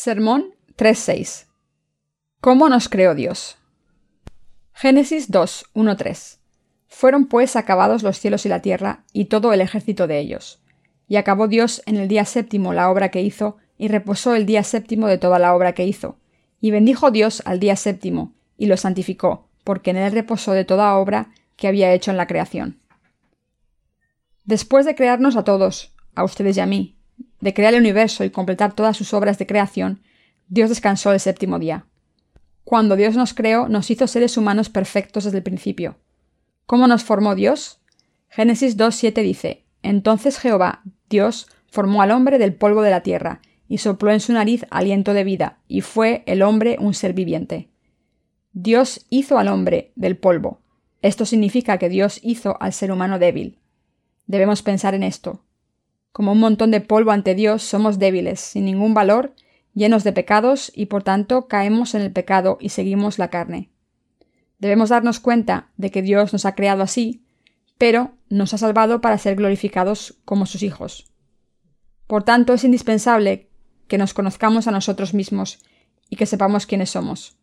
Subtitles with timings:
[0.00, 1.46] Sermón 3.6.
[2.40, 3.58] ¿Cómo nos creó Dios?
[4.72, 6.40] Génesis 2, 3.
[6.86, 10.62] Fueron pues acabados los cielos y la tierra, y todo el ejército de ellos.
[11.08, 14.62] Y acabó Dios en el día séptimo la obra que hizo, y reposó el día
[14.62, 16.20] séptimo de toda la obra que hizo.
[16.60, 20.96] Y bendijo Dios al día séptimo, y lo santificó, porque en él reposó de toda
[20.96, 22.78] obra que había hecho en la creación.
[24.44, 26.97] Después de crearnos a todos, a ustedes y a mí,
[27.40, 30.02] de crear el universo y completar todas sus obras de creación,
[30.48, 31.86] Dios descansó el séptimo día.
[32.64, 35.96] Cuando Dios nos creó, nos hizo seres humanos perfectos desde el principio.
[36.66, 37.80] ¿Cómo nos formó Dios?
[38.28, 43.78] Génesis 2.7 dice, Entonces Jehová, Dios, formó al hombre del polvo de la tierra, y
[43.78, 47.68] sopló en su nariz aliento de vida, y fue el hombre un ser viviente.
[48.52, 50.60] Dios hizo al hombre del polvo.
[51.00, 53.58] Esto significa que Dios hizo al ser humano débil.
[54.26, 55.44] Debemos pensar en esto.
[56.12, 59.34] Como un montón de polvo ante Dios, somos débiles, sin ningún valor,
[59.74, 63.70] llenos de pecados, y por tanto caemos en el pecado y seguimos la carne.
[64.58, 67.22] Debemos darnos cuenta de que Dios nos ha creado así,
[67.78, 71.12] pero nos ha salvado para ser glorificados como sus hijos.
[72.08, 73.48] Por tanto, es indispensable
[73.86, 75.60] que nos conozcamos a nosotros mismos
[76.10, 77.36] y que sepamos quiénes somos.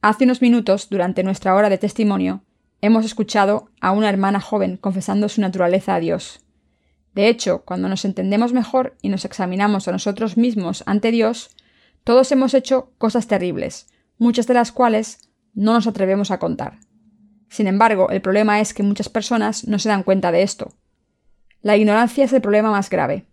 [0.00, 2.42] Hace unos minutos, durante nuestra hora de testimonio,
[2.80, 6.40] hemos escuchado a una hermana joven confesando su naturaleza a Dios.
[7.18, 11.50] De hecho, cuando nos entendemos mejor y nos examinamos a nosotros mismos ante Dios,
[12.04, 13.88] todos hemos hecho cosas terribles,
[14.18, 16.78] muchas de las cuales no nos atrevemos a contar.
[17.48, 20.68] Sin embargo, el problema es que muchas personas no se dan cuenta de esto.
[21.60, 23.26] La ignorancia es el problema más grave.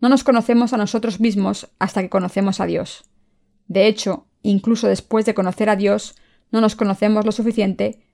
[0.00, 3.04] No nos conocemos a nosotros mismos hasta que conocemos a Dios.
[3.68, 6.16] De hecho, incluso después de conocer a Dios,
[6.50, 8.08] no nos conocemos lo suficiente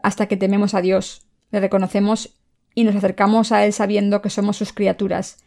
[0.00, 2.37] hasta que tememos a Dios, le reconocemos
[2.78, 5.38] y nos acercamos a Él sabiendo que somos sus criaturas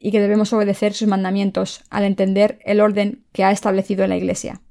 [0.00, 4.16] y que debemos obedecer sus mandamientos al entender el orden que ha establecido en la
[4.16, 4.62] Iglesia.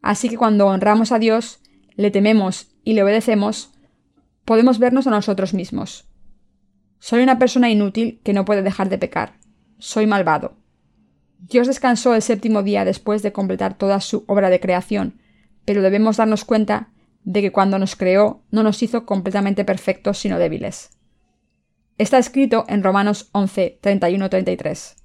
[0.00, 1.58] Así que cuando honramos a Dios,
[1.96, 3.72] le tememos y le obedecemos,
[4.44, 6.08] podemos vernos a nosotros mismos.
[7.00, 9.40] Soy una persona inútil que no puede dejar de pecar.
[9.78, 10.54] Soy malvado.
[11.40, 15.20] Dios descansó el séptimo día después de completar toda su obra de creación,
[15.64, 16.90] pero debemos darnos cuenta
[17.24, 20.90] de que cuando nos creó no nos hizo completamente perfectos sino débiles.
[21.98, 24.96] Está escrito en Romanos 11, 31-33.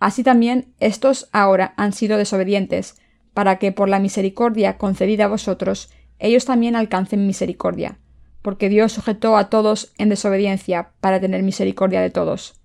[0.00, 3.00] Así también estos ahora han sido desobedientes,
[3.34, 7.98] para que por la misericordia concedida a vosotros, ellos también alcancen misericordia,
[8.42, 12.60] porque Dios sujetó a todos en desobediencia para tener misericordia de todos.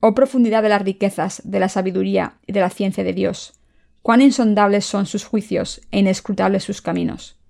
[0.00, 3.54] Oh profundidad de las riquezas, de la sabiduría y de la ciencia de Dios,
[4.02, 7.41] cuán insondables son sus juicios e inescrutables sus caminos.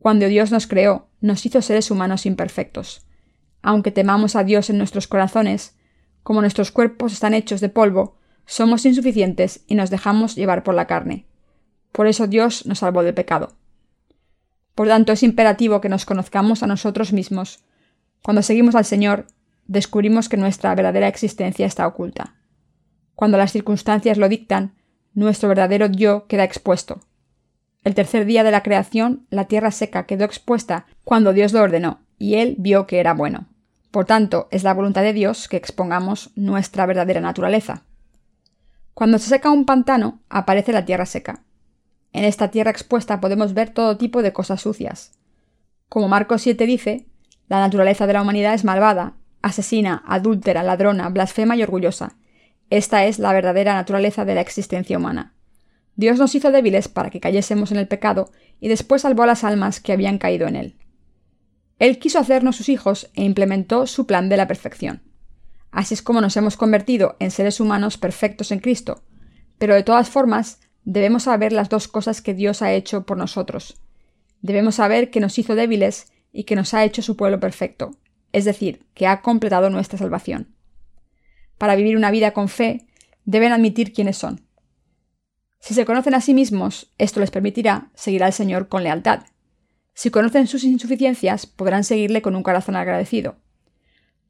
[0.00, 3.06] Cuando Dios nos creó, nos hizo seres humanos imperfectos.
[3.62, 5.76] Aunque temamos a Dios en nuestros corazones,
[6.22, 8.16] como nuestros cuerpos están hechos de polvo,
[8.46, 11.26] somos insuficientes y nos dejamos llevar por la carne.
[11.92, 13.56] Por eso Dios nos salvó del pecado.
[14.74, 17.64] Por tanto, es imperativo que nos conozcamos a nosotros mismos.
[18.22, 19.26] Cuando seguimos al Señor,
[19.66, 22.36] descubrimos que nuestra verdadera existencia está oculta.
[23.14, 24.76] Cuando las circunstancias lo dictan,
[25.12, 27.00] nuestro verdadero yo queda expuesto.
[27.84, 32.00] El tercer día de la creación, la tierra seca quedó expuesta cuando Dios lo ordenó,
[32.18, 33.46] y él vio que era bueno.
[33.90, 37.84] Por tanto, es la voluntad de Dios que expongamos nuestra verdadera naturaleza.
[38.94, 41.44] Cuando se seca un pantano, aparece la tierra seca.
[42.12, 45.12] En esta tierra expuesta podemos ver todo tipo de cosas sucias.
[45.88, 47.06] Como Marcos 7 dice,
[47.48, 52.16] la naturaleza de la humanidad es malvada, asesina, adúltera, ladrona, blasfema y orgullosa.
[52.70, 55.34] Esta es la verdadera naturaleza de la existencia humana.
[55.98, 59.42] Dios nos hizo débiles para que cayésemos en el pecado y después salvó a las
[59.42, 60.76] almas que habían caído en él.
[61.80, 65.02] Él quiso hacernos sus hijos e implementó su plan de la perfección.
[65.72, 69.02] Así es como nos hemos convertido en seres humanos perfectos en Cristo.
[69.58, 73.82] Pero de todas formas, debemos saber las dos cosas que Dios ha hecho por nosotros.
[74.40, 77.90] Debemos saber que nos hizo débiles y que nos ha hecho su pueblo perfecto,
[78.32, 80.54] es decir, que ha completado nuestra salvación.
[81.58, 82.86] Para vivir una vida con fe,
[83.24, 84.47] deben admitir quiénes son.
[85.58, 89.24] Si se conocen a sí mismos, esto les permitirá seguir al Señor con lealtad.
[89.94, 93.36] Si conocen sus insuficiencias, podrán seguirle con un corazón agradecido.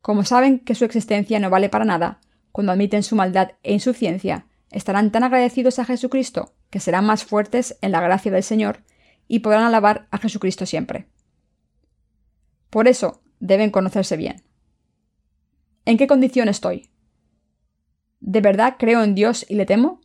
[0.00, 2.20] Como saben que su existencia no vale para nada,
[2.52, 7.78] cuando admiten su maldad e insuficiencia, estarán tan agradecidos a Jesucristo que serán más fuertes
[7.82, 8.82] en la gracia del Señor
[9.26, 11.08] y podrán alabar a Jesucristo siempre.
[12.70, 14.42] Por eso deben conocerse bien.
[15.84, 16.90] ¿En qué condición estoy?
[18.20, 20.00] ¿De verdad creo en Dios y le temo?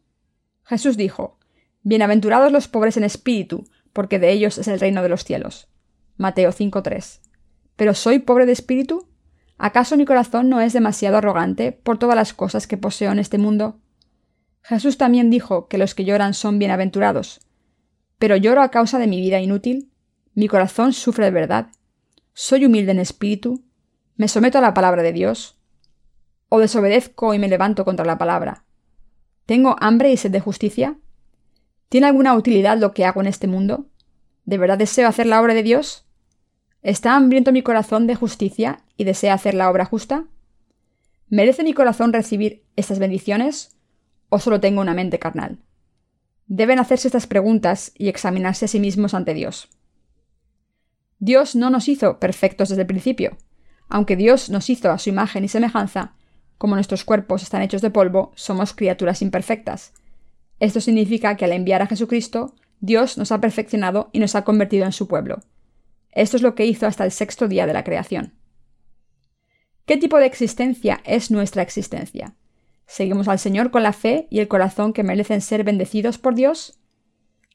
[0.63, 1.38] Jesús dijo,
[1.81, 5.68] Bienaventurados los pobres en espíritu, porque de ellos es el reino de los cielos.
[6.18, 7.19] Mateo 5.3.
[7.75, 9.07] ¿Pero soy pobre de espíritu?
[9.57, 13.38] ¿Acaso mi corazón no es demasiado arrogante por todas las cosas que poseo en este
[13.38, 13.80] mundo?
[14.62, 17.42] Jesús también dijo que los que lloran son bienaventurados.
[18.18, 19.92] Pero lloro a causa de mi vida inútil,
[20.33, 21.68] mi corazón sufre de verdad,
[22.33, 23.63] soy humilde en espíritu,
[24.15, 25.60] me someto a la palabra de Dios,
[26.50, 28.62] o desobedezco y me levanto contra la palabra.
[29.45, 30.97] ¿Tengo hambre y sed de justicia?
[31.89, 33.87] ¿Tiene alguna utilidad lo que hago en este mundo?
[34.45, 36.05] ¿De verdad deseo hacer la obra de Dios?
[36.81, 40.25] ¿Está hambriento mi corazón de justicia y desea hacer la obra justa?
[41.29, 43.77] ¿Merece mi corazón recibir estas bendiciones
[44.29, 45.59] o solo tengo una mente carnal?
[46.47, 49.69] Deben hacerse estas preguntas y examinarse a sí mismos ante Dios.
[51.19, 53.37] Dios no nos hizo perfectos desde el principio.
[53.87, 56.15] Aunque Dios nos hizo a su imagen y semejanza,
[56.63, 59.92] como nuestros cuerpos están hechos de polvo, somos criaturas imperfectas.
[60.62, 64.86] Esto significa que al enviar a Jesucristo, Dios nos ha perfeccionado y nos ha convertido
[64.86, 65.42] en su pueblo.
[66.13, 68.31] Esto es lo que hizo hasta el sexto día de la creación.
[69.86, 72.33] ¿Qué tipo de existencia es nuestra existencia?
[72.86, 76.80] ¿Seguimos al Señor con la fe y el corazón que merecen ser bendecidos por Dios?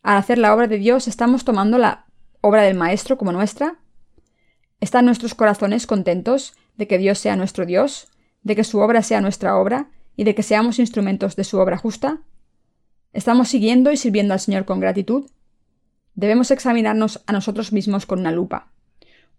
[0.03, 2.05] Al hacer la obra de Dios, ¿estamos tomando la
[2.43, 3.79] obra del Maestro como nuestra?
[4.81, 8.09] ¿Están nuestros corazones contentos de que Dios sea nuestro Dios,
[8.49, 11.77] de que su obra sea nuestra obra y de que seamos instrumentos de su obra
[11.77, 12.23] justa?
[13.13, 15.31] ¿Estamos siguiendo y sirviendo al Señor con gratitud?
[16.15, 18.73] Debemos examinarnos a nosotros mismos con una lupa.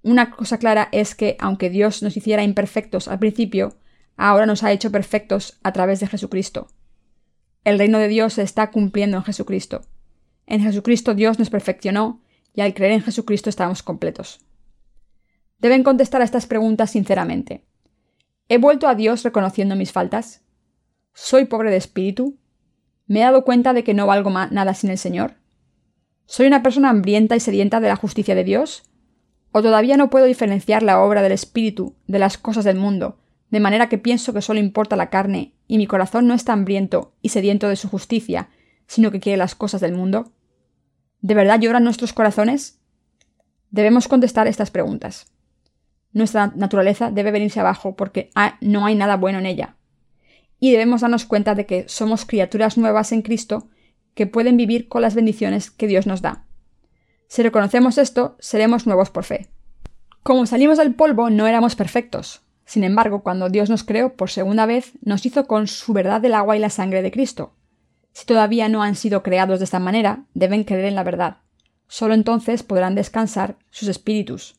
[0.04, 3.76] Una cosa clara es que, aunque Dios nos hiciera imperfectos al principio,
[4.16, 6.68] ahora nos ha hecho perfectos a través de Jesucristo.
[7.64, 9.82] El reino de Dios se está cumpliendo en Jesucristo.
[10.46, 12.22] En Jesucristo Dios nos perfeccionó
[12.54, 14.46] y al creer en Jesucristo estamos completos.
[15.58, 17.66] Deben contestar a estas preguntas sinceramente.
[18.52, 20.42] ¿He vuelto a Dios reconociendo mis faltas?
[21.14, 22.40] ¿Soy pobre de espíritu?
[23.06, 25.36] ¿Me he dado cuenta de que no valgo nada sin el Señor?
[26.26, 28.90] ¿Soy una persona hambrienta y sedienta de la justicia de Dios?
[29.52, 33.20] ¿O todavía no puedo diferenciar la obra del Espíritu de las cosas del mundo,
[33.52, 37.14] de manera que pienso que solo importa la carne, y mi corazón no está hambriento
[37.22, 38.50] y sediento de su justicia,
[38.88, 40.32] sino que quiere las cosas del mundo?
[41.22, 42.80] ¿De verdad lloran nuestros corazones?
[43.70, 45.32] Debemos contestar estas preguntas.
[46.12, 49.76] Nuestra naturaleza debe venirse abajo porque no hay nada bueno en ella.
[50.60, 53.70] Y debemos darnos cuenta de que somos criaturas nuevas en Cristo
[54.14, 56.46] que pueden vivir con las bendiciones que Dios nos da.
[57.28, 59.50] Si reconocemos esto, seremos nuevos por fe.
[60.24, 62.42] Como salimos del polvo, no éramos perfectos.
[62.66, 66.34] Sin embargo, cuando Dios nos creó por segunda vez, nos hizo con su verdad del
[66.34, 67.56] agua y la sangre de Cristo.
[68.12, 71.38] Si todavía no han sido creados de esta manera, deben creer en la verdad.
[71.88, 74.59] Solo entonces podrán descansar sus espíritus.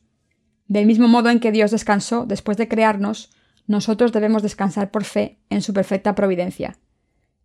[0.71, 3.29] Del mismo modo en que Dios descansó después de crearnos,
[3.67, 6.77] nosotros debemos descansar por fe en su perfecta providencia.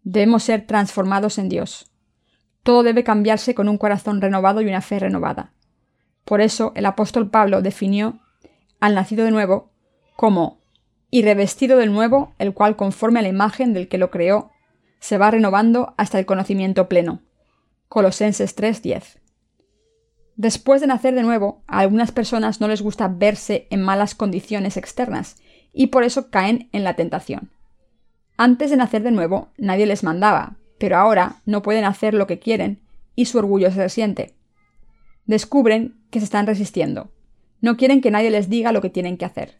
[0.05, 1.91] Debemos ser transformados en Dios.
[2.63, 5.51] Todo debe cambiarse con un corazón renovado y una fe renovada.
[6.25, 8.21] Por eso el apóstol Pablo definió
[8.79, 9.73] al nacido de nuevo
[10.15, 10.61] como
[11.11, 14.53] y revestido del nuevo, el cual conforme a la imagen del que lo creó,
[15.01, 17.23] se va renovando hasta el conocimiento pleno.
[17.89, 19.19] Colosenses 3:10.
[20.37, 24.77] Después de nacer de nuevo, a algunas personas no les gusta verse en malas condiciones
[24.77, 25.37] externas
[25.73, 27.51] y por eso caen en la tentación.
[28.37, 32.39] Antes de nacer de nuevo, nadie les mandaba, pero ahora no pueden hacer lo que
[32.39, 32.83] quieren
[33.15, 34.35] y su orgullo se resiente.
[35.25, 37.11] Descubren que se están resistiendo.
[37.63, 39.55] No quieren que nadie les diga lo que tienen que hacer.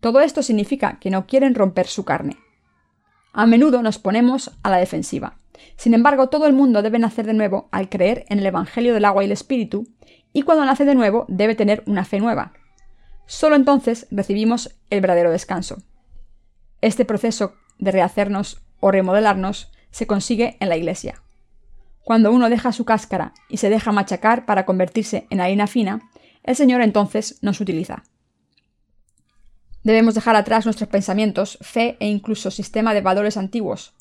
[0.00, 2.38] Todo esto significa que no quieren romper su carne.
[3.34, 5.38] A menudo nos ponemos a la defensiva.
[5.76, 9.04] Sin embargo, todo el mundo debe nacer de nuevo al creer en el Evangelio del
[9.04, 9.86] agua y el Espíritu,
[10.36, 12.52] y cuando nace de nuevo debe tener una fe nueva.
[13.24, 15.78] Solo entonces recibimos el verdadero descanso.
[16.82, 21.22] Este proceso de rehacernos o remodelarnos se consigue en la iglesia.
[22.04, 26.02] Cuando uno deja su cáscara y se deja machacar para convertirse en harina fina,
[26.42, 28.04] el Señor entonces nos utiliza.
[29.84, 33.94] Debemos dejar atrás nuestros pensamientos, fe e incluso sistema de valores antiguos.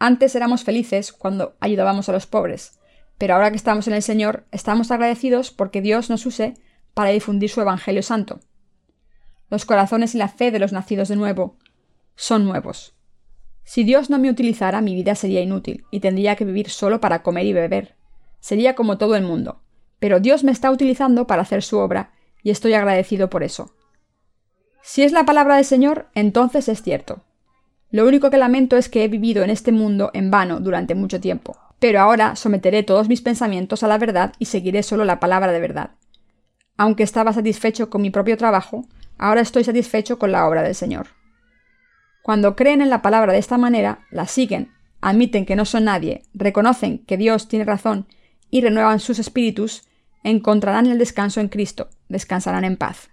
[0.00, 2.79] Antes éramos felices cuando ayudábamos a los pobres,
[3.20, 6.54] pero ahora que estamos en el Señor, estamos agradecidos porque Dios nos use
[6.94, 8.40] para difundir su Evangelio Santo.
[9.50, 11.58] Los corazones y la fe de los nacidos de nuevo
[12.16, 12.94] son nuevos.
[13.62, 17.22] Si Dios no me utilizara, mi vida sería inútil y tendría que vivir solo para
[17.22, 17.94] comer y beber.
[18.38, 19.60] Sería como todo el mundo.
[19.98, 22.12] Pero Dios me está utilizando para hacer su obra
[22.42, 23.74] y estoy agradecido por eso.
[24.80, 27.22] Si es la palabra del Señor, entonces es cierto.
[27.90, 31.20] Lo único que lamento es que he vivido en este mundo en vano durante mucho
[31.20, 35.50] tiempo, pero ahora someteré todos mis pensamientos a la verdad y seguiré solo la palabra
[35.50, 35.92] de verdad.
[36.76, 38.86] Aunque estaba satisfecho con mi propio trabajo,
[39.18, 41.08] ahora estoy satisfecho con la obra del Señor.
[42.22, 46.22] Cuando creen en la palabra de esta manera, la siguen, admiten que no son nadie,
[46.34, 48.06] reconocen que Dios tiene razón
[48.50, 49.88] y renuevan sus espíritus,
[50.22, 53.10] encontrarán el descanso en Cristo, descansarán en paz.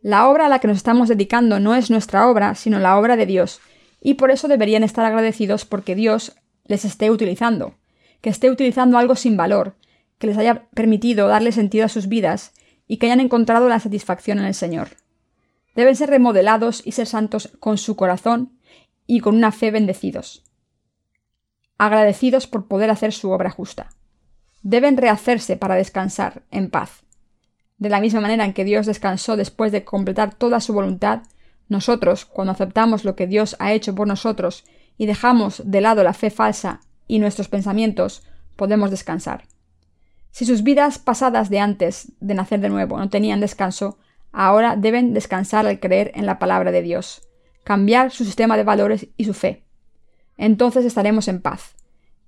[0.00, 3.16] La obra a la que nos estamos dedicando no es nuestra obra, sino la obra
[3.16, 3.60] de Dios,
[4.00, 6.34] y por eso deberían estar agradecidos porque Dios
[6.72, 7.74] les esté utilizando,
[8.22, 9.76] que esté utilizando algo sin valor,
[10.18, 12.54] que les haya permitido darle sentido a sus vidas
[12.88, 14.88] y que hayan encontrado la satisfacción en el Señor.
[15.76, 18.58] Deben ser remodelados y ser santos con su corazón
[19.06, 20.44] y con una fe bendecidos,
[21.76, 23.90] agradecidos por poder hacer su obra justa.
[24.62, 27.04] Deben rehacerse para descansar en paz.
[27.76, 31.22] De la misma manera en que Dios descansó después de completar toda su voluntad,
[31.68, 34.64] nosotros, cuando aceptamos lo que Dios ha hecho por nosotros
[34.98, 38.22] y dejamos de lado la fe falsa y nuestros pensamientos,
[38.56, 39.44] podemos descansar.
[40.30, 43.98] Si sus vidas pasadas de antes de nacer de nuevo no tenían descanso,
[44.32, 47.28] ahora deben descansar al creer en la palabra de Dios,
[47.64, 49.64] cambiar su sistema de valores y su fe.
[50.38, 51.74] Entonces estaremos en paz.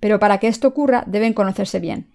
[0.01, 2.13] Pero para que esto ocurra deben conocerse bien.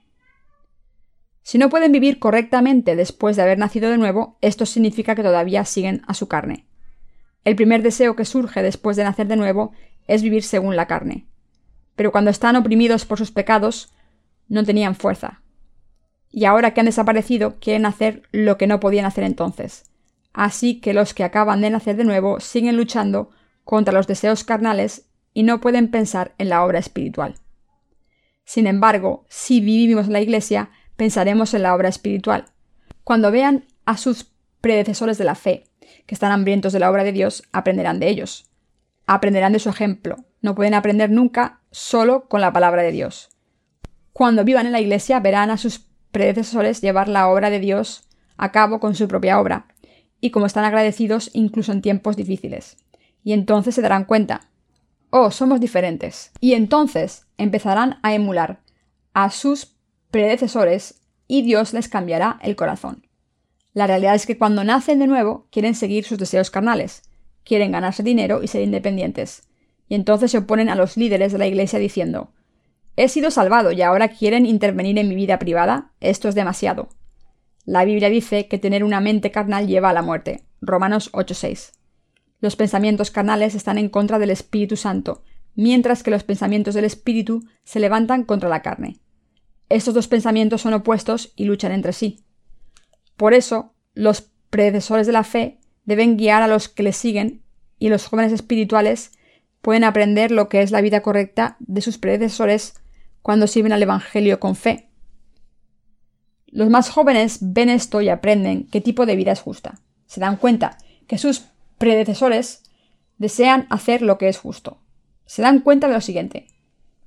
[1.41, 5.65] Si no pueden vivir correctamente después de haber nacido de nuevo, esto significa que todavía
[5.65, 6.67] siguen a su carne.
[7.43, 9.71] El primer deseo que surge después de nacer de nuevo
[10.09, 11.27] es vivir según la carne.
[11.95, 13.93] Pero cuando están oprimidos por sus pecados,
[14.47, 15.41] no tenían fuerza.
[16.31, 19.89] Y ahora que han desaparecido, quieren hacer lo que no podían hacer entonces.
[20.33, 23.29] Así que los que acaban de nacer de nuevo siguen luchando
[23.63, 27.35] contra los deseos carnales y no pueden pensar en la obra espiritual.
[28.45, 32.45] Sin embargo, si vivimos en la Iglesia, pensaremos en la obra espiritual.
[33.03, 35.65] Cuando vean a sus predecesores de la fe,
[36.07, 38.48] que están hambrientos de la obra de Dios, aprenderán de ellos.
[39.11, 40.17] Aprenderán de su ejemplo.
[40.39, 43.29] No pueden aprender nunca solo con la palabra de Dios.
[44.13, 48.03] Cuando vivan en la Iglesia, verán a sus predecesores llevar la obra de Dios
[48.37, 49.65] a cabo con su propia obra,
[50.21, 52.77] y como están agradecidos incluso en tiempos difíciles.
[53.23, 54.41] Y entonces se darán cuenta,
[55.09, 56.31] oh, somos diferentes.
[56.39, 58.59] Y entonces empezarán a emular
[59.13, 59.75] a sus
[60.11, 63.07] predecesores y Dios les cambiará el corazón.
[63.73, 67.08] La realidad es que cuando nacen de nuevo quieren seguir sus deseos carnales,
[67.49, 69.49] quieren ganarse dinero y ser independientes,
[69.89, 72.31] y entonces se oponen a los líderes de la iglesia diciendo
[72.95, 76.89] He sido salvado y ahora quieren intervenir en mi vida privada, esto es demasiado.
[77.65, 80.43] La Biblia dice que tener una mente carnal lleva a la muerte.
[80.61, 81.71] Romanos 8:6.
[82.39, 85.23] Los pensamientos carnales están en contra del Espíritu Santo,
[85.55, 88.99] mientras que los pensamientos del Espíritu se levantan contra la carne.
[89.69, 92.23] Estos dos pensamientos son opuestos y luchan entre sí.
[93.17, 95.58] Por eso, los predecesores de la fe
[95.89, 97.41] deben guiar a los que les siguen
[97.79, 99.11] y los jóvenes espirituales
[99.61, 102.75] pueden aprender lo que es la vida correcta de sus predecesores
[103.23, 104.89] cuando sirven al Evangelio con fe.
[106.45, 109.81] Los más jóvenes ven esto y aprenden qué tipo de vida es justa.
[110.05, 110.77] Se dan cuenta
[111.07, 111.45] que sus
[111.79, 112.63] predecesores
[113.17, 114.77] desean hacer lo que es justo.
[115.25, 116.47] Se dan cuenta de lo siguiente.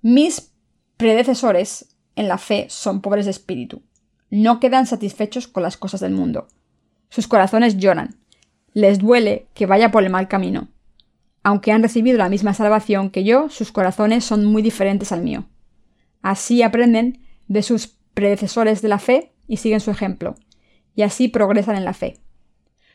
[0.01, 0.53] Mis
[0.97, 3.83] predecesores en la fe son pobres de espíritu.
[4.29, 6.49] No quedan satisfechos con las cosas del mundo.
[7.11, 8.22] Sus corazones lloran.
[8.75, 10.69] Les duele que vaya por el mal camino.
[11.43, 15.45] Aunque han recibido la misma salvación que yo, sus corazones son muy diferentes al mío.
[16.23, 20.37] Así aprenden de sus predecesores de la fe y siguen su ejemplo,
[20.95, 22.19] y así progresan en la fe.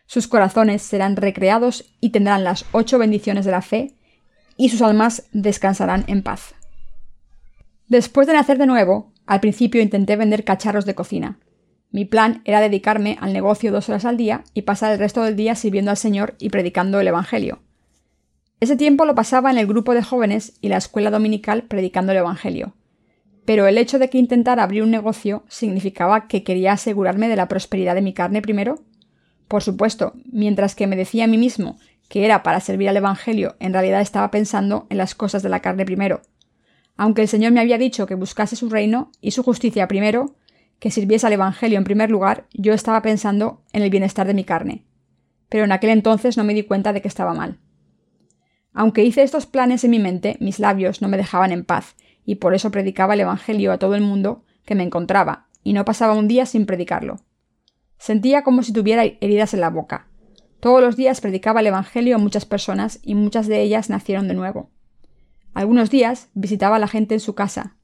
[0.05, 3.95] Sus corazones serán recreados y tendrán las ocho bendiciones de la fe,
[4.55, 6.55] y sus almas descansarán en paz.
[7.87, 11.37] Después de nacer de nuevo, al principio intenté vender cacharros de cocina.
[11.91, 15.35] Mi plan era dedicarme al negocio dos horas al día y pasar el resto del
[15.35, 17.59] día sirviendo al Señor y predicando el Evangelio.
[18.59, 22.19] Ese tiempo lo pasaba en el grupo de jóvenes y la escuela dominical predicando el
[22.19, 22.73] Evangelio
[23.47, 27.47] pero el hecho de que intentara abrir un negocio significaba que quería asegurarme de la
[27.47, 28.83] prosperidad de mi carne primero.
[29.47, 31.79] Por supuesto, mientras que me decía a mí mismo
[32.09, 35.61] que era para servir al Evangelio, en realidad estaba pensando en las cosas de la
[35.61, 36.23] carne primero.
[36.97, 40.35] Aunque el Señor me había dicho que buscase su reino y su justicia primero,
[40.79, 44.43] que sirviese al Evangelio en primer lugar, yo estaba pensando en el bienestar de mi
[44.43, 44.85] carne.
[45.49, 47.59] Pero en aquel entonces no me di cuenta de que estaba mal.
[48.73, 52.35] Aunque hice estos planes en mi mente, mis labios no me dejaban en paz, y
[52.35, 56.13] por eso predicaba el Evangelio a todo el mundo que me encontraba, y no pasaba
[56.13, 57.21] un día sin predicarlo.
[57.97, 60.07] Sentía como si tuviera heridas en la boca.
[60.59, 64.33] Todos los días predicaba el Evangelio a muchas personas y muchas de ellas nacieron de
[64.33, 64.69] nuevo.
[65.53, 67.76] Algunos días visitaba a la gente en su casa.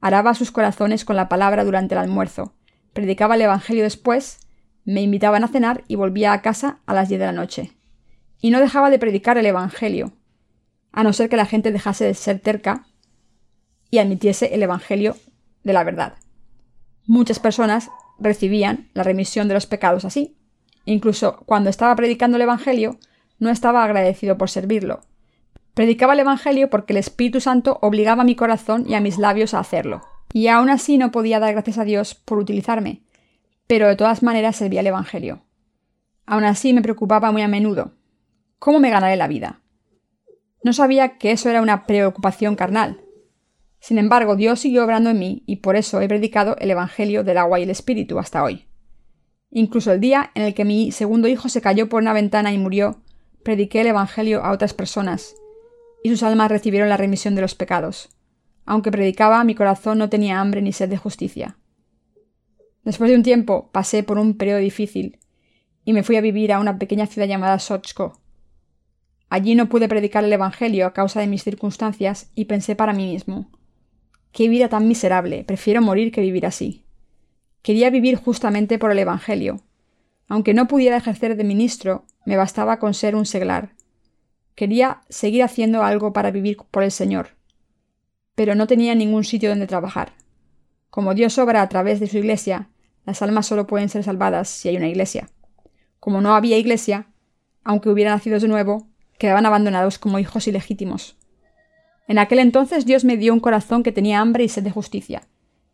[0.00, 2.54] Araba sus corazones con la palabra durante el almuerzo.
[2.92, 4.38] Predicaba el Evangelio después,
[4.84, 7.72] me invitaban a cenar y volvía a casa a las diez de la noche.
[8.40, 10.12] Y no dejaba de predicar el Evangelio,
[10.92, 12.86] a no ser que la gente dejase de ser terca
[13.90, 15.16] y admitiese el Evangelio
[15.62, 16.14] de la verdad.
[17.06, 20.36] Muchas personas recibían la remisión de los pecados así.
[20.84, 22.98] Incluso cuando estaba predicando el Evangelio,
[23.38, 25.00] no estaba agradecido por servirlo.
[25.74, 29.54] Predicaba el Evangelio porque el Espíritu Santo obligaba a mi corazón y a mis labios
[29.54, 30.02] a hacerlo.
[30.32, 33.02] Y aún así no podía dar gracias a Dios por utilizarme,
[33.66, 35.42] pero de todas maneras servía el Evangelio.
[36.26, 37.94] Aún así me preocupaba muy a menudo.
[38.58, 39.60] ¿Cómo me ganaré la vida?
[40.62, 43.00] No sabía que eso era una preocupación carnal,
[43.82, 47.38] Sin embargo, Dios siguió obrando en mí y por eso he predicado el Evangelio del
[47.38, 48.66] agua y el Espíritu hasta hoy.
[49.50, 52.58] Incluso el día en el que mi segundo hijo se cayó por una ventana y
[52.58, 53.00] murió,
[53.42, 55.34] prediqué el Evangelio a otras personas,
[56.02, 58.08] y sus almas recibieron la remisión de los pecados.
[58.64, 61.56] Aunque predicaba, mi corazón no tenía hambre ni sed de justicia.
[62.84, 65.18] Después de un tiempo pasé por un periodo difícil
[65.84, 68.20] y me fui a vivir a una pequeña ciudad llamada Sochko.
[69.28, 73.12] Allí no pude predicar el Evangelio a causa de mis circunstancias y pensé para mí
[73.12, 73.50] mismo
[74.32, 75.44] Qué vida tan miserable.
[75.44, 76.84] Prefiero morir que vivir así.
[77.62, 79.60] Quería vivir justamente por el Evangelio.
[80.28, 83.74] Aunque no pudiera ejercer de ministro, me bastaba con ser un seglar.
[84.60, 87.28] Quería seguir haciendo algo para vivir por el Señor.
[88.34, 90.12] Pero no tenía ningún sitio donde trabajar.
[90.90, 92.68] Como Dios obra a través de su iglesia,
[93.06, 95.30] las almas solo pueden ser salvadas si hay una iglesia.
[95.98, 97.06] Como no había iglesia,
[97.64, 98.86] aunque hubieran nacido de nuevo,
[99.18, 101.16] quedaban abandonados como hijos ilegítimos.
[102.06, 105.22] En aquel entonces Dios me dio un corazón que tenía hambre y sed de justicia.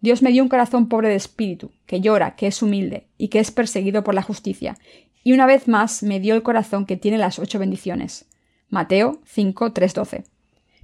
[0.00, 3.40] Dios me dio un corazón pobre de espíritu, que llora, que es humilde y que
[3.40, 4.78] es perseguido por la justicia.
[5.24, 8.28] Y una vez más me dio el corazón que tiene las ocho bendiciones.
[8.68, 10.24] Mateo 5, 12.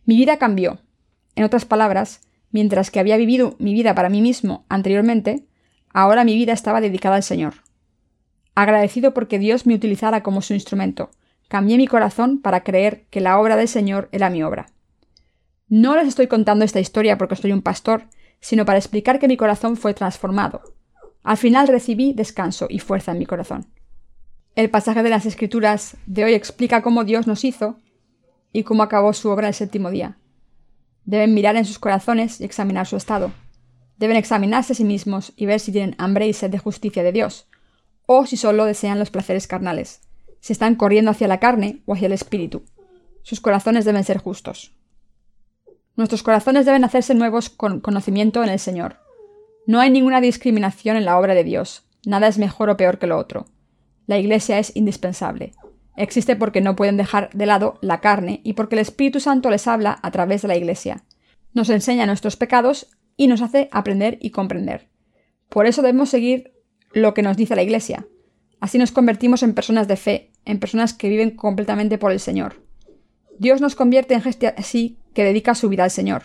[0.04, 0.78] Mi vida cambió.
[1.34, 2.20] En otras palabras,
[2.50, 5.46] mientras que había vivido mi vida para mí mismo anteriormente,
[5.92, 7.54] ahora mi vida estaba dedicada al Señor.
[8.54, 11.10] Agradecido porque Dios me utilizara como su instrumento,
[11.48, 14.66] cambié mi corazón para creer que la obra del Señor era mi obra.
[15.68, 18.04] No les estoy contando esta historia porque soy un pastor,
[18.40, 20.62] sino para explicar que mi corazón fue transformado.
[21.22, 23.66] Al final recibí descanso y fuerza en mi corazón.
[24.54, 27.78] El pasaje de las Escrituras de hoy explica cómo Dios nos hizo
[28.52, 30.18] y cómo acabó su obra el séptimo día.
[31.06, 33.32] Deben mirar en sus corazones y examinar su estado.
[33.96, 37.12] Deben examinarse a sí mismos y ver si tienen hambre y sed de justicia de
[37.12, 37.48] Dios,
[38.04, 40.02] o si solo desean los placeres carnales,
[40.40, 42.62] si están corriendo hacia la carne o hacia el espíritu.
[43.22, 44.76] Sus corazones deben ser justos.
[45.96, 48.98] Nuestros corazones deben hacerse nuevos con conocimiento en el Señor.
[49.66, 51.84] No hay ninguna discriminación en la obra de Dios.
[52.04, 53.46] Nada es mejor o peor que lo otro.
[54.06, 55.52] La Iglesia es indispensable.
[55.96, 59.66] Existe porque no pueden dejar de lado la carne y porque el Espíritu Santo les
[59.66, 61.04] habla a través de la Iglesia.
[61.52, 64.88] Nos enseña nuestros pecados y nos hace aprender y comprender.
[65.48, 66.54] Por eso debemos seguir
[66.92, 68.06] lo que nos dice la Iglesia.
[68.60, 72.62] Así nos convertimos en personas de fe, en personas que viven completamente por el Señor.
[73.38, 76.24] Dios nos convierte en gente así que dedica su vida al Señor.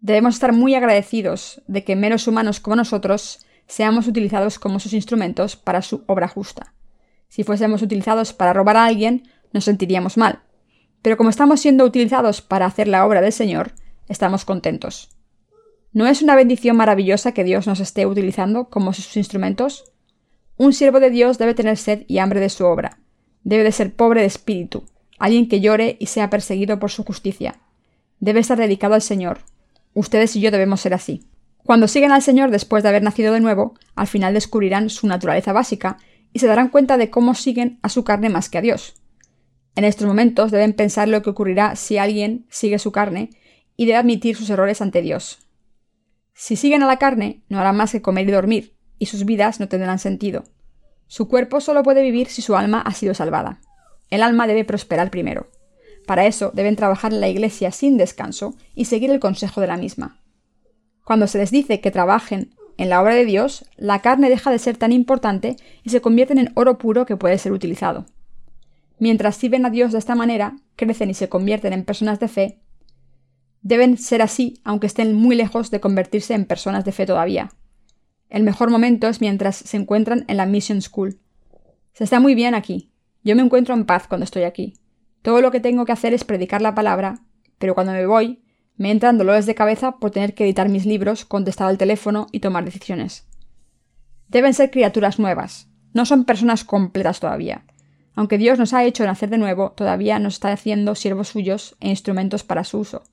[0.00, 5.56] Debemos estar muy agradecidos de que meros humanos como nosotros seamos utilizados como sus instrumentos
[5.56, 6.74] para su obra justa.
[7.28, 10.40] Si fuésemos utilizados para robar a alguien, nos sentiríamos mal.
[11.00, 13.72] Pero como estamos siendo utilizados para hacer la obra del Señor,
[14.08, 15.10] estamos contentos.
[15.92, 19.84] ¿No es una bendición maravillosa que Dios nos esté utilizando como sus instrumentos?
[20.58, 22.98] Un siervo de Dios debe tener sed y hambre de su obra.
[23.42, 24.84] Debe de ser pobre de espíritu,
[25.18, 27.58] alguien que llore y sea perseguido por su justicia
[28.22, 29.40] debe estar dedicado al Señor.
[29.94, 31.26] Ustedes y yo debemos ser así.
[31.64, 35.52] Cuando siguen al Señor después de haber nacido de nuevo, al final descubrirán su naturaleza
[35.52, 35.98] básica
[36.32, 38.94] y se darán cuenta de cómo siguen a su carne más que a Dios.
[39.74, 43.30] En estos momentos deben pensar lo que ocurrirá si alguien sigue su carne
[43.76, 45.38] y debe admitir sus errores ante Dios.
[46.34, 49.60] Si siguen a la carne, no harán más que comer y dormir, y sus vidas
[49.60, 50.44] no tendrán sentido.
[51.06, 53.60] Su cuerpo solo puede vivir si su alma ha sido salvada.
[54.10, 55.48] El alma debe prosperar primero.
[56.06, 59.76] Para eso deben trabajar en la Iglesia sin descanso y seguir el consejo de la
[59.76, 60.21] misma.
[61.04, 64.58] Cuando se les dice que trabajen en la obra de Dios, la carne deja de
[64.58, 68.06] ser tan importante y se convierten en oro puro que puede ser utilizado.
[68.98, 72.60] Mientras sirven a Dios de esta manera, crecen y se convierten en personas de fe,
[73.60, 77.50] deben ser así aunque estén muy lejos de convertirse en personas de fe todavía.
[78.28, 81.18] El mejor momento es mientras se encuentran en la Mission School.
[81.92, 82.92] Se está muy bien aquí.
[83.24, 84.74] Yo me encuentro en paz cuando estoy aquí.
[85.20, 87.20] Todo lo que tengo que hacer es predicar la palabra,
[87.58, 88.42] pero cuando me voy,
[88.76, 92.40] me entran dolores de cabeza por tener que editar mis libros, contestar al teléfono y
[92.40, 93.26] tomar decisiones.
[94.28, 97.64] Deben ser criaturas nuevas, no son personas completas todavía.
[98.14, 101.88] Aunque Dios nos ha hecho nacer de nuevo, todavía nos está haciendo siervos suyos e
[101.88, 103.04] instrumentos para su uso.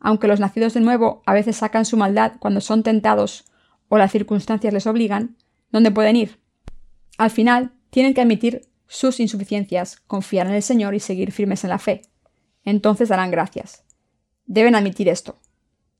[0.00, 3.44] Aunque los nacidos de nuevo a veces sacan su maldad cuando son tentados
[3.88, 5.36] o las circunstancias les obligan,
[5.70, 6.38] ¿dónde pueden ir?
[7.16, 11.70] Al final, tienen que admitir sus insuficiencias, confiar en el Señor y seguir firmes en
[11.70, 12.02] la fe.
[12.64, 13.84] Entonces darán gracias.
[14.48, 15.38] Deben admitir esto.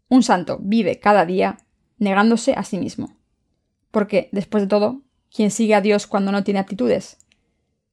[0.09, 1.59] Un santo vive cada día
[1.99, 3.19] negándose a sí mismo.
[3.91, 7.19] Porque, después de todo, ¿quién sigue a Dios cuando no tiene aptitudes?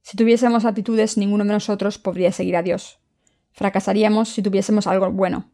[0.02, 3.00] Si tuviésemos aptitudes, ninguno de nosotros podría seguir a Dios.
[3.52, 5.52] Fracasaríamos si tuviésemos algo bueno.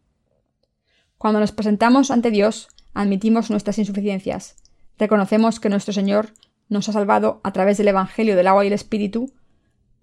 [1.18, 4.56] Cuando nos presentamos ante Dios, admitimos nuestras insuficiencias,
[5.00, 6.34] reconocemos que nuestro Señor
[6.70, 9.34] nos ha salvado a través del Evangelio del agua y el Espíritu,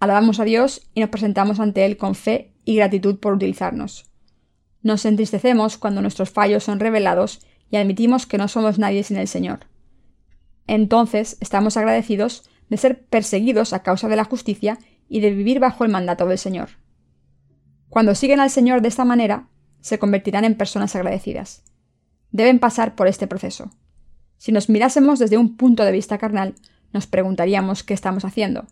[0.01, 4.09] alabamos a Dios y nos presentamos ante Él con fe y gratitud por utilizarnos.
[4.83, 9.29] Nos entristecemos cuando nuestros fallos son revelados y admitimos que no somos nadie sin el
[9.29, 9.61] Señor.
[10.67, 15.85] Entonces estamos agradecidos de ser perseguidos a causa de la justicia y de vivir bajo
[15.85, 16.71] el mandato del Señor.
[17.89, 19.49] Cuando siguen al Señor de esta manera,
[19.81, 21.65] se convertirán en personas agradecidas.
[22.31, 23.71] Deben pasar por este proceso.
[24.37, 26.55] Si nos mirásemos desde un punto de vista carnal,
[26.93, 28.67] nos preguntaríamos qué estamos haciendo.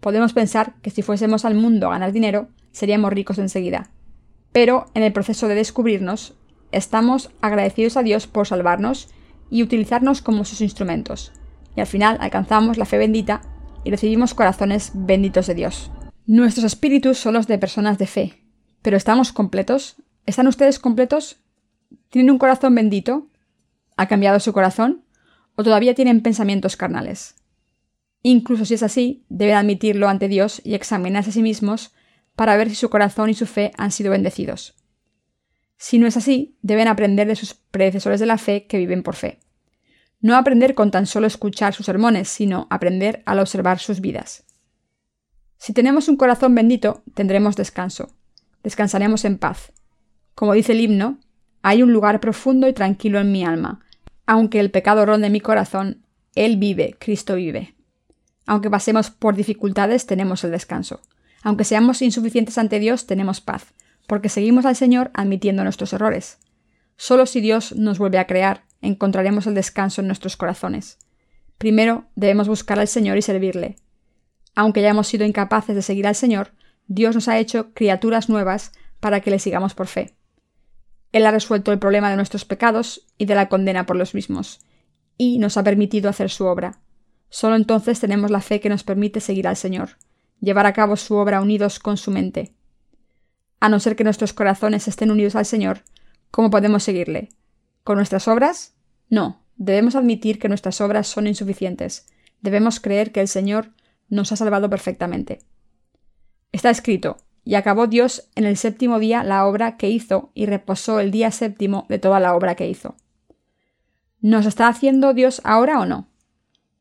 [0.00, 3.90] Podemos pensar que si fuésemos al mundo a ganar dinero, seríamos ricos enseguida.
[4.52, 6.34] Pero en el proceso de descubrirnos,
[6.72, 9.08] estamos agradecidos a Dios por salvarnos
[9.50, 11.32] y utilizarnos como sus instrumentos.
[11.76, 13.42] Y al final alcanzamos la fe bendita
[13.84, 15.90] y recibimos corazones benditos de Dios.
[16.26, 18.44] Nuestros espíritus son los de personas de fe.
[18.82, 19.96] ¿Pero estamos completos?
[20.26, 21.40] ¿Están ustedes completos?
[22.08, 23.28] ¿Tienen un corazón bendito?
[23.96, 25.04] ¿Ha cambiado su corazón?
[25.56, 27.36] ¿O todavía tienen pensamientos carnales?
[28.22, 31.92] Incluso si es así, deben admitirlo ante Dios y examinarse a sí mismos
[32.40, 34.74] para ver si su corazón y su fe han sido bendecidos.
[35.76, 39.14] Si no es así, deben aprender de sus predecesores de la fe que viven por
[39.14, 39.40] fe.
[40.22, 44.44] No aprender con tan solo escuchar sus sermones, sino aprender al observar sus vidas.
[45.58, 48.16] Si tenemos un corazón bendito, tendremos descanso.
[48.62, 49.74] Descansaremos en paz.
[50.34, 51.18] Como dice el himno,
[51.60, 53.80] hay un lugar profundo y tranquilo en mi alma.
[54.24, 57.74] Aunque el pecado ronde mi corazón, Él vive, Cristo vive.
[58.46, 61.02] Aunque pasemos por dificultades, tenemos el descanso.
[61.42, 63.72] Aunque seamos insuficientes ante Dios, tenemos paz,
[64.06, 66.38] porque seguimos al Señor admitiendo nuestros errores.
[66.96, 70.98] Solo si Dios nos vuelve a crear, encontraremos el descanso en nuestros corazones.
[71.58, 73.76] Primero debemos buscar al Señor y servirle.
[74.54, 76.52] Aunque hayamos sido incapaces de seguir al Señor,
[76.86, 80.16] Dios nos ha hecho criaturas nuevas para que le sigamos por fe.
[81.12, 84.60] Él ha resuelto el problema de nuestros pecados y de la condena por los mismos,
[85.16, 86.80] y nos ha permitido hacer su obra.
[87.28, 89.96] Solo entonces tenemos la fe que nos permite seguir al Señor,
[90.40, 92.54] llevar a cabo su obra unidos con su mente.
[93.60, 95.82] A no ser que nuestros corazones estén unidos al Señor,
[96.30, 97.28] ¿cómo podemos seguirle?
[97.84, 98.74] ¿Con nuestras obras?
[99.08, 102.06] No, debemos admitir que nuestras obras son insuficientes.
[102.40, 103.72] Debemos creer que el Señor
[104.08, 105.40] nos ha salvado perfectamente.
[106.52, 111.00] Está escrito, y acabó Dios en el séptimo día la obra que hizo y reposó
[111.00, 112.96] el día séptimo de toda la obra que hizo.
[114.20, 116.08] ¿Nos está haciendo Dios ahora o no?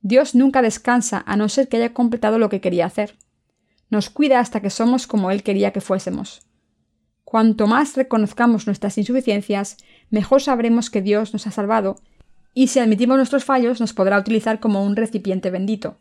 [0.02, 3.16] Dios nunca descansa a no ser que haya completado lo que quería hacer.
[3.90, 6.42] Nos cuida hasta que somos como Él quería que fuésemos.
[7.24, 9.78] Cuanto más reconozcamos nuestras insuficiencias,
[10.10, 12.02] mejor sabremos que Dios nos ha salvado,
[12.54, 15.98] y si admitimos nuestros fallos nos podrá utilizar como un recipiente bendito.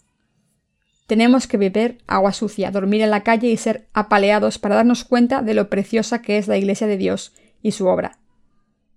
[1.06, 5.42] Tenemos que beber agua sucia, dormir en la calle y ser apaleados para darnos cuenta
[5.42, 8.18] de lo preciosa que es la Iglesia de Dios y su obra.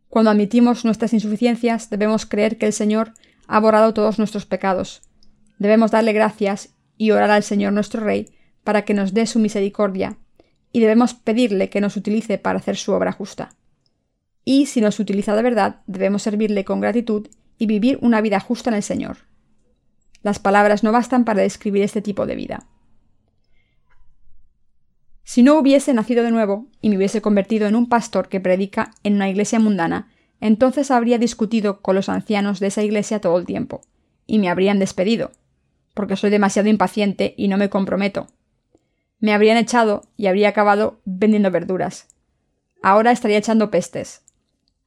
[0.10, 3.13] Cuando admitimos nuestras insuficiencias, debemos creer que el Señor
[3.47, 5.01] ha borrado todos nuestros pecados.
[5.58, 8.30] Debemos darle gracias y orar al Señor nuestro Rey
[8.63, 10.17] para que nos dé su misericordia,
[10.71, 13.56] y debemos pedirle que nos utilice para hacer su obra justa.
[14.45, 18.69] Y si nos utiliza de verdad, debemos servirle con gratitud y vivir una vida justa
[18.69, 19.17] en el Señor.
[20.24, 22.67] Las palabras no bastan para describir este tipo de vida.
[25.24, 28.91] Si no hubiese nacido de nuevo y me hubiese convertido en un pastor que predica
[29.04, 33.45] en una iglesia mundana, entonces habría discutido con los ancianos de esa iglesia todo el
[33.45, 33.82] tiempo,
[34.26, 35.32] y me habrían despedido,
[35.93, 38.28] porque soy demasiado impaciente y no me comprometo.
[39.21, 42.07] Me habrían echado y habría acabado vendiendo verduras.
[42.81, 44.23] Ahora estaría echando pestes.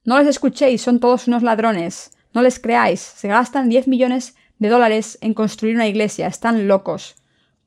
[0.03, 2.11] No les escuchéis, son todos unos ladrones.
[2.33, 7.15] No les creáis, se gastan diez millones de dólares en construir una iglesia, están locos.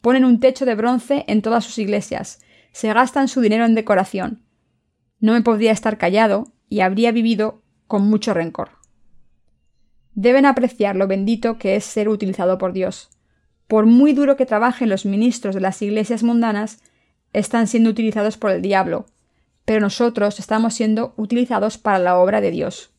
[0.03, 2.41] Ponen un techo de bronce en todas sus iglesias,
[2.73, 4.45] se gastan su dinero en decoración.
[5.21, 8.71] No me podría estar callado y habría vivido con mucho rencor.
[10.15, 13.11] Deben apreciar lo bendito que es ser utilizado por Dios.
[13.69, 16.83] Por muy duro que trabajen los ministros de las iglesias mundanas,
[17.33, 19.07] están siendo utilizados por el diablo,
[19.65, 22.91] pero nosotros estamos siendo utilizados para la obra de Dios.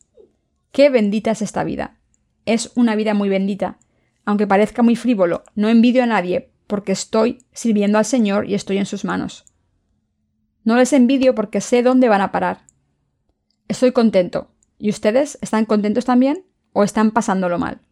[0.72, 1.98] Qué bendita es esta vida.
[2.46, 3.78] Es una vida muy bendita.
[4.24, 8.78] Aunque parezca muy frívolo, no envidio a nadie, porque estoy sirviendo al Señor y estoy
[8.78, 9.44] en sus manos.
[10.64, 12.60] No les envidio porque sé dónde van a parar.
[13.68, 17.82] Estoy contento, ¿Y ustedes están contentos también o están pasándolo mal?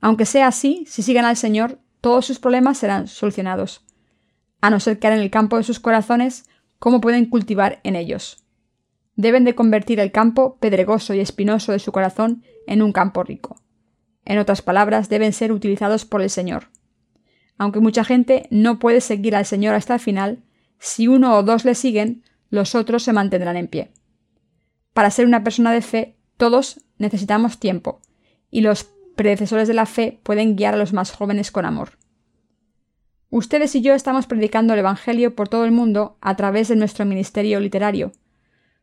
[0.00, 3.86] Aunque sea así, si siguen al Señor, todos sus problemas serán solucionados.
[4.60, 8.44] A no ser que en el campo de sus corazones, ¿cómo pueden cultivar en ellos?
[9.14, 13.62] Deben de convertir el campo pedregoso y espinoso de su corazón en un campo rico.
[14.24, 16.70] En otras palabras, deben ser utilizados por el Señor.
[17.56, 20.42] Aunque mucha gente no puede seguir al Señor hasta el final,
[20.78, 23.92] si uno o dos le siguen, los otros se mantendrán en pie.
[24.92, 28.00] Para ser una persona de fe, todos necesitamos tiempo,
[28.50, 31.98] y los predecesores de la fe pueden guiar a los más jóvenes con amor.
[33.30, 37.06] Ustedes y yo estamos predicando el Evangelio por todo el mundo a través de nuestro
[37.06, 38.12] ministerio literario.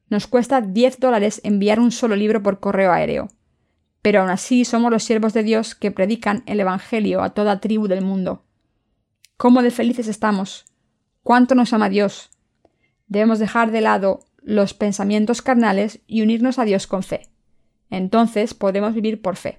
[0.10, 3.28] Nos cuesta 10 dólares enviar un solo libro por correo aéreo.
[4.02, 7.88] Pero aún así somos los siervos de Dios que predican el Evangelio a toda tribu
[7.88, 8.44] del mundo.
[9.38, 10.66] ¿Cómo de felices estamos?
[11.22, 12.32] ¿Cuánto nos ama Dios?
[13.08, 17.30] Debemos dejar de lado los pensamientos carnales y unirnos a Dios con fe.
[17.92, 19.58] Entonces podemos vivir por fe.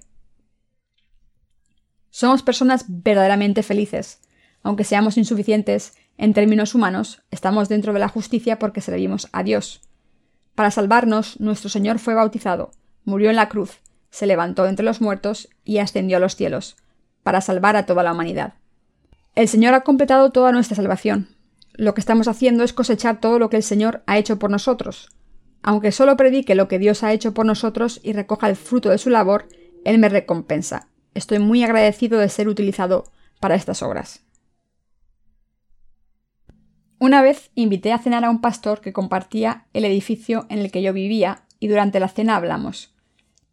[2.11, 4.19] Somos personas verdaderamente felices.
[4.63, 9.81] Aunque seamos insuficientes en términos humanos, estamos dentro de la justicia porque servimos a Dios.
[10.53, 12.71] Para salvarnos, nuestro Señor fue bautizado,
[13.05, 13.79] murió en la cruz,
[14.11, 16.75] se levantó entre los muertos y ascendió a los cielos,
[17.23, 18.55] para salvar a toda la humanidad.
[19.33, 21.29] El Señor ha completado toda nuestra salvación.
[21.73, 25.09] Lo que estamos haciendo es cosechar todo lo que el Señor ha hecho por nosotros.
[25.63, 28.97] Aunque solo predique lo que Dios ha hecho por nosotros y recoja el fruto de
[28.97, 29.47] su labor,
[29.85, 30.90] Él me recompensa.
[31.13, 34.23] Estoy muy agradecido de ser utilizado para estas obras.
[36.99, 40.83] Una vez invité a cenar a un pastor que compartía el edificio en el que
[40.83, 42.93] yo vivía y durante la cena hablamos.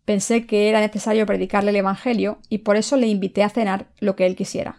[0.04, 4.16] Pensé que era necesario predicarle el Evangelio y por eso le invité a cenar lo
[4.16, 4.76] que él quisiera.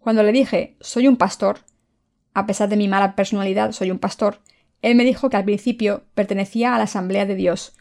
[0.00, 1.60] Cuando le dije soy un pastor,
[2.34, 4.40] a pesar de mi mala personalidad soy un pastor,
[4.82, 7.76] él me dijo que al principio pertenecía a la Asamblea de Dios,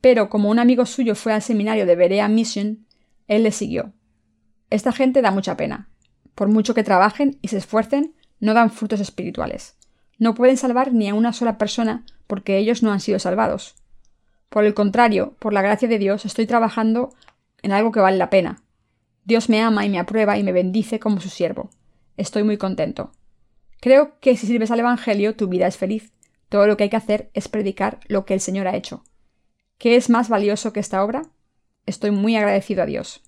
[0.00, 2.86] pero como un amigo suyo fue al seminario de Berea Mission,
[3.28, 3.92] él le siguió.
[4.70, 5.88] Esta gente da mucha pena.
[6.34, 9.76] Por mucho que trabajen y se esfuercen, no dan frutos espirituales.
[10.18, 13.74] No pueden salvar ni a una sola persona porque ellos no han sido salvados.
[14.48, 17.14] Por el contrario, por la gracia de Dios, estoy trabajando
[17.62, 18.62] en algo que vale la pena.
[19.24, 21.70] Dios me ama y me aprueba y me bendice como su siervo.
[22.16, 23.12] Estoy muy contento.
[23.80, 26.12] Creo que si sirves al Evangelio, tu vida es feliz.
[26.48, 29.04] Todo lo que hay que hacer es predicar lo que el Señor ha hecho.
[29.78, 31.22] ¿Qué es más valioso que esta obra?
[31.86, 33.22] Estoy muy agradecido a Dios.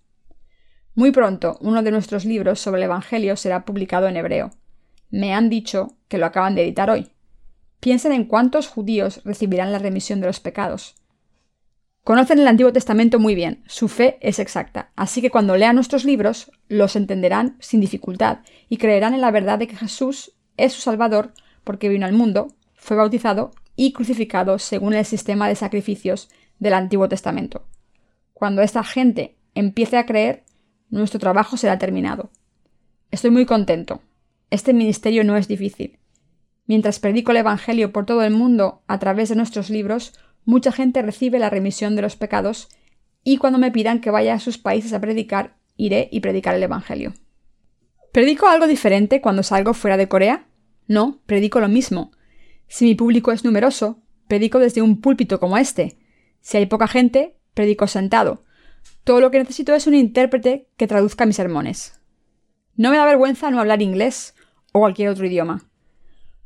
[0.94, 4.50] Muy pronto, uno de nuestros libros sobre el Evangelio será publicado en hebreo.
[5.10, 7.10] Me han dicho que lo acaban de editar hoy.
[7.80, 10.94] Piensen en cuántos judíos recibirán la remisión de los pecados.
[12.04, 16.04] Conocen el Antiguo Testamento muy bien, su fe es exacta, así que cuando lean nuestros
[16.04, 20.82] libros los entenderán sin dificultad y creerán en la verdad de que Jesús es su
[20.82, 21.32] Salvador
[21.64, 27.08] porque vino al mundo, fue bautizado y crucificado según el sistema de sacrificios del Antiguo
[27.08, 27.66] Testamento.
[28.34, 30.44] Cuando esta gente empiece a creer,
[30.90, 32.30] nuestro trabajo será terminado.
[33.10, 34.02] Estoy muy contento,
[34.50, 35.98] este ministerio no es difícil.
[36.66, 41.00] Mientras predico el Evangelio por todo el mundo a través de nuestros libros, mucha gente
[41.02, 42.68] recibe la remisión de los pecados
[43.22, 46.62] y cuando me pidan que vaya a sus países a predicar, iré y predicar el
[46.62, 47.14] Evangelio.
[48.12, 50.46] ¿Predico algo diferente cuando salgo fuera de Corea?
[50.86, 52.12] No, predico lo mismo.
[52.68, 55.98] Si mi público es numeroso, predico desde un púlpito como este.
[56.40, 58.42] Si hay poca gente, predico sentado.
[59.04, 62.00] Todo lo que necesito es un intérprete que traduzca mis sermones.
[62.76, 64.34] No me da vergüenza no hablar inglés
[64.72, 65.64] o cualquier otro idioma.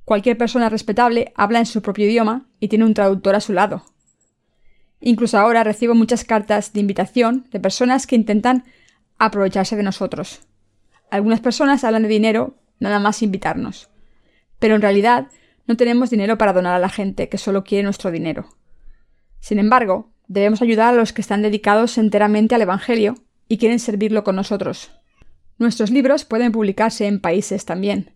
[0.05, 3.85] Cualquier persona respetable habla en su propio idioma y tiene un traductor a su lado.
[5.01, 8.64] Incluso ahora recibo muchas cartas de invitación de personas que intentan
[9.18, 10.40] aprovecharse de nosotros.
[11.11, 13.88] Algunas personas hablan de dinero nada más invitarnos.
[14.59, 15.29] Pero en realidad
[15.66, 18.49] no tenemos dinero para donar a la gente que solo quiere nuestro dinero.
[19.40, 23.17] Sin embargo, debemos ayudar a los que están dedicados enteramente al Evangelio
[23.49, 24.91] y quieren servirlo con nosotros.
[25.57, 28.12] Nuestros libros pueden publicarse en países también.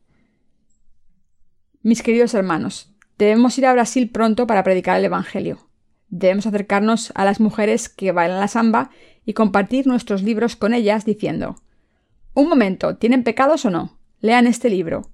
[1.82, 5.66] Mis queridos hermanos, debemos ir a Brasil pronto para predicar el Evangelio.
[6.08, 8.90] Debemos acercarnos a las mujeres que bailan la samba
[9.24, 11.56] y compartir nuestros libros con ellas diciendo
[12.34, 13.98] Un momento, ¿tienen pecados o no?
[14.20, 15.10] Lean este libro.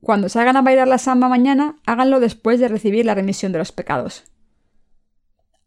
[0.00, 3.70] Cuando salgan a bailar la samba mañana, háganlo después de recibir la remisión de los
[3.70, 4.24] pecados.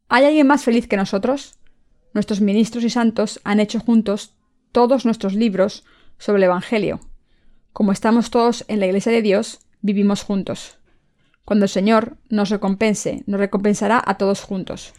[0.07, 1.57] ¿Hay alguien más feliz que nosotros?
[2.13, 4.35] Nuestros ministros y santos han hecho juntos
[4.71, 5.83] todos nuestros libros
[6.19, 6.99] sobre el Evangelio.
[7.73, 10.77] Como estamos todos en la Iglesia de Dios, vivimos juntos.
[11.43, 14.93] Cuando el Señor nos recompense, nos recompensará a todos juntos.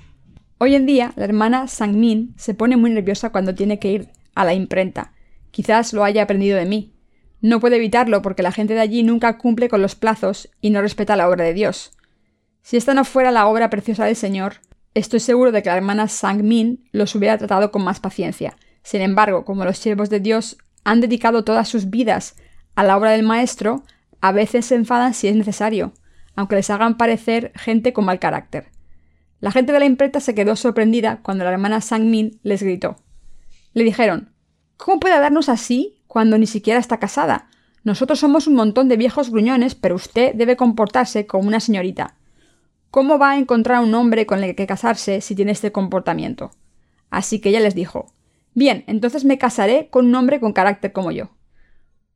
[0.59, 4.45] Hoy en día, la hermana Sang-min se pone muy nerviosa cuando tiene que ir a
[4.45, 5.13] la imprenta.
[5.53, 6.95] Quizás lo haya aprendido de mí.
[7.41, 10.83] No puede evitarlo porque la gente de allí nunca cumple con los plazos y no
[10.83, 11.97] respeta la obra de Dios.
[12.63, 14.55] Si esta no fuera la obra preciosa del Señor,
[14.99, 18.57] estoy seguro de que la hermana Sang-min los hubiera tratado con más paciencia.
[18.83, 22.37] Sin embargo, como los siervos de Dios han dedicado todas sus vidas
[22.75, 23.83] a la obra del Maestro,
[24.21, 25.93] a veces se enfadan si es necesario,
[26.35, 28.71] aunque les hagan parecer gente con mal carácter.
[29.41, 32.97] La gente de la imprenta se quedó sorprendida cuando la hermana Sang-min les gritó.
[33.75, 34.33] Le dijeron,
[34.77, 37.49] ¿Cómo puede hablarnos así cuando ni siquiera está casada?
[37.85, 42.17] Nosotros somos un montón de viejos gruñones, pero usted debe comportarse como una señorita.
[42.91, 46.51] ¿Cómo va a encontrar un hombre con el que casarse si tiene este comportamiento?
[47.11, 48.13] Así que ella les dijo,
[48.55, 51.31] Bien, entonces me casaré con un hombre con carácter como yo.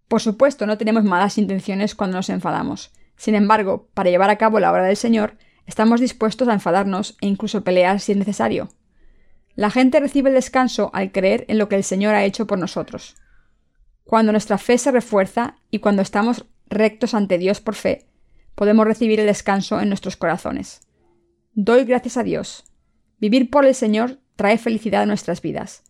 [0.08, 2.92] Por supuesto, no tenemos malas intenciones cuando nos enfadamos.
[3.16, 5.36] Sin embargo, para llevar a cabo la obra del Señor,
[5.70, 8.70] Estamos dispuestos a enfadarnos e incluso pelear si es necesario.
[9.54, 12.58] La gente recibe el descanso al creer en lo que el Señor ha hecho por
[12.58, 13.14] nosotros.
[14.02, 18.08] Cuando nuestra fe se refuerza y cuando estamos rectos ante Dios por fe,
[18.60, 20.82] podemos recibir el descanso en nuestros corazones.
[21.54, 22.64] Doy gracias a Dios.
[23.18, 25.82] Vivir por el Señor trae felicidad a nuestras vidas.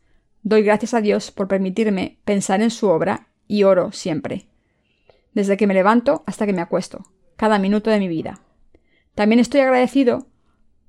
[0.44, 4.46] Doy gracias a Dios por permitirme pensar en su obra y oro siempre.
[5.34, 8.40] Desde que me levanto hasta que me acuesto, cada minuto de mi vida.
[9.16, 10.28] También estoy agradecido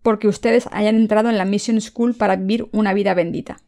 [0.03, 3.59] porque ustedes hayan entrado en la Mission School para vivir una vida bendita.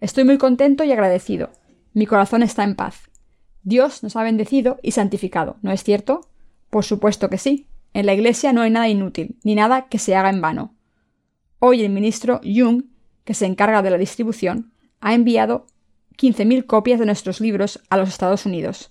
[0.00, 1.50] Estoy muy contento y agradecido.
[1.92, 3.10] Mi corazón está en paz.
[3.62, 6.30] Dios nos ha bendecido y santificado, ¿no es cierto?
[6.74, 7.68] Por supuesto que sí.
[7.92, 10.74] En la Iglesia no hay nada inútil, ni nada que se haga en vano.
[11.60, 12.86] Hoy el ministro Jung,
[13.22, 15.66] que se encarga de la distribución, ha enviado
[16.18, 18.90] 15.000 copias de nuestros libros a los Estados Unidos.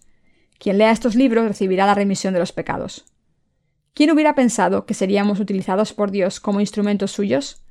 [0.60, 3.04] Quien lea estos libros recibirá la remisión de los pecados.
[3.94, 7.66] ¿Quién hubiera pensado que seríamos utilizados por Dios como instrumentos suyos?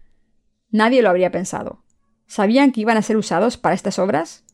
[0.70, 1.85] Nadie lo habría pensado.
[2.27, 4.44] ¿Sabían que iban a ser usados para estas obras?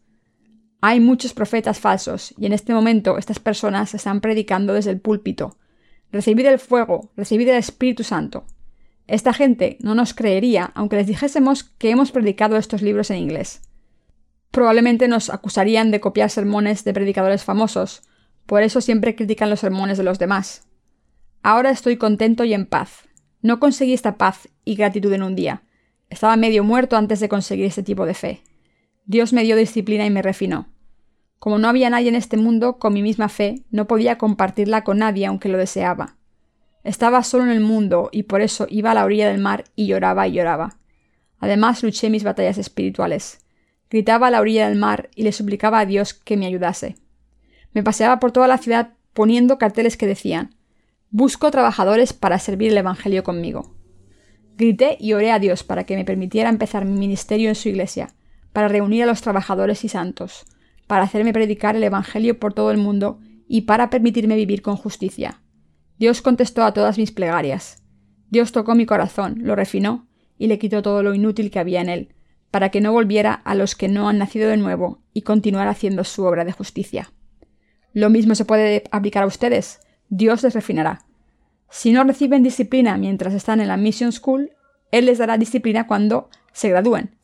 [0.80, 5.56] Hay muchos profetas falsos, y en este momento estas personas están predicando desde el púlpito.
[6.12, 8.44] Recibid el fuego, recibid el Espíritu Santo.
[9.08, 13.62] Esta gente no nos creería aunque les dijésemos que hemos predicado estos libros en inglés.
[14.50, 18.02] Probablemente nos acusarían de copiar sermones de predicadores famosos,
[18.46, 20.68] por eso siempre critican los sermones de los demás.
[21.42, 23.08] Ahora estoy contento y en paz.
[23.42, 25.62] No conseguí esta paz y gratitud en un día.
[26.08, 28.42] Estaba medio muerto antes de conseguir este tipo de fe.
[29.08, 30.68] Dios me dio disciplina y me refinó.
[31.38, 34.98] Como no había nadie en este mundo con mi misma fe, no podía compartirla con
[34.98, 36.16] nadie aunque lo deseaba.
[36.84, 39.86] Estaba solo en el mundo y por eso iba a la orilla del mar y
[39.86, 40.76] lloraba y lloraba.
[41.38, 43.38] Además luché mis batallas espirituales.
[43.88, 46.96] Gritaba a la orilla del mar y le suplicaba a Dios que me ayudase.
[47.72, 50.54] Me paseaba por toda la ciudad poniendo carteles que decían
[51.08, 53.74] Busco trabajadores para servir el Evangelio conmigo.
[54.58, 58.10] Grité y oré a Dios para que me permitiera empezar mi ministerio en su iglesia,
[58.52, 60.44] para reunir a los trabajadores y santos,
[60.86, 65.42] para hacerme predicar el Evangelio por todo el mundo y para permitirme vivir con justicia.
[65.98, 67.82] Dios contestó a todas mis plegarias.
[68.30, 70.08] Dios tocó mi corazón, lo refinó
[70.38, 72.14] y le quitó todo lo inútil que había en él,
[72.50, 76.04] para que no volviera a los que no han nacido de nuevo y continuara haciendo
[76.04, 77.12] su obra de justicia.
[77.92, 79.80] Lo mismo se puede aplicar a ustedes.
[80.08, 81.04] Dios les refinará.
[81.70, 84.52] Si no reciben disciplina mientras están en la Mission School,
[84.92, 87.17] Él les dará disciplina cuando se gradúen.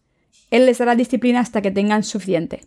[0.50, 2.62] Él les dará disciplina hasta que tengan suficiente.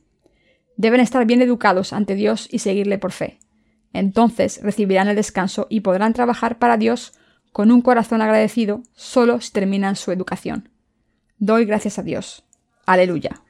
[0.76, 3.40] Deben estar bien educados ante Dios y seguirle por fe.
[3.94, 7.14] Entonces recibirán el descanso y podrán trabajar para Dios
[7.52, 10.70] con un corazón agradecido solo si terminan su educación.
[11.40, 12.44] Doy gracias a Dios.
[12.86, 13.42] Aleluya.